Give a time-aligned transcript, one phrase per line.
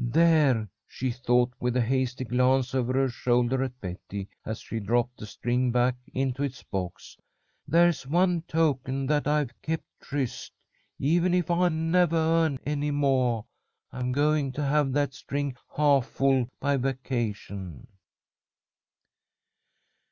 [0.00, 5.16] "There!" she thought, with a hasty glance over her shoulder at Betty, as she dropped
[5.18, 7.16] the string back into its box.
[7.66, 10.52] "There's one token that I've kept tryst,
[11.00, 12.14] even if I nevah
[12.44, 13.42] earn any moah.
[13.92, 17.88] I'm going to have that string half full by vacation."